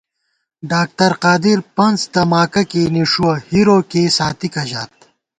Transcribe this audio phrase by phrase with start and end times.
[0.71, 4.93] ڈاکتر قادر پنڅ دماکہ کېئی نِݭُوَہ، ہِرو کېئ ساتِکہ ژات